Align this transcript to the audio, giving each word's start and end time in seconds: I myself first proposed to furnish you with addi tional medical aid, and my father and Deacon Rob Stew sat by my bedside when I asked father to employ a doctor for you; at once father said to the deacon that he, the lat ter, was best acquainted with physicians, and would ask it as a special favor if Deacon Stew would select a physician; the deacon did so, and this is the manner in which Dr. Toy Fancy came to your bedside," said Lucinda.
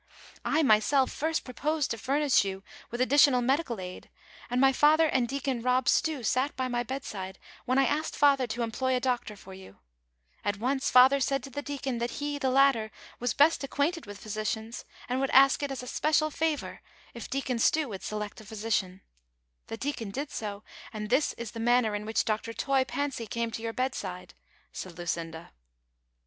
I 0.43 0.63
myself 0.63 1.11
first 1.11 1.43
proposed 1.43 1.91
to 1.91 1.97
furnish 1.99 2.43
you 2.43 2.63
with 2.89 3.01
addi 3.01 3.17
tional 3.21 3.45
medical 3.45 3.79
aid, 3.79 4.09
and 4.49 4.59
my 4.59 4.73
father 4.73 5.05
and 5.05 5.27
Deacon 5.27 5.61
Rob 5.61 5.87
Stew 5.87 6.23
sat 6.23 6.55
by 6.55 6.67
my 6.67 6.81
bedside 6.81 7.37
when 7.65 7.77
I 7.77 7.85
asked 7.85 8.15
father 8.15 8.47
to 8.47 8.63
employ 8.63 8.95
a 8.95 8.99
doctor 8.99 9.35
for 9.35 9.53
you; 9.53 9.77
at 10.43 10.57
once 10.57 10.89
father 10.89 11.19
said 11.19 11.43
to 11.43 11.51
the 11.51 11.61
deacon 11.61 11.99
that 11.99 12.17
he, 12.17 12.39
the 12.39 12.49
lat 12.49 12.73
ter, 12.73 12.89
was 13.19 13.35
best 13.35 13.63
acquainted 13.63 14.07
with 14.07 14.17
physicians, 14.17 14.85
and 15.07 15.19
would 15.21 15.29
ask 15.29 15.61
it 15.61 15.69
as 15.69 15.83
a 15.83 15.87
special 15.87 16.31
favor 16.31 16.81
if 17.13 17.29
Deacon 17.29 17.59
Stew 17.59 17.87
would 17.89 18.01
select 18.01 18.41
a 18.41 18.43
physician; 18.45 19.01
the 19.67 19.77
deacon 19.77 20.09
did 20.09 20.31
so, 20.31 20.63
and 20.91 21.11
this 21.11 21.33
is 21.33 21.51
the 21.51 21.59
manner 21.59 21.93
in 21.93 22.07
which 22.07 22.25
Dr. 22.25 22.53
Toy 22.53 22.83
Fancy 22.85 23.27
came 23.27 23.51
to 23.51 23.61
your 23.61 23.71
bedside," 23.71 24.33
said 24.73 24.97
Lucinda. 24.97 25.51